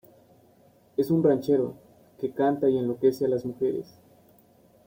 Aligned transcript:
Es 0.97 1.11
un 1.11 1.21
ranchero, 1.23 1.75
que 2.19 2.31
canta 2.33 2.67
y 2.67 2.79
enloquece 2.79 3.25
a 3.25 3.27
las 3.27 3.45
mujeres. 3.45 3.99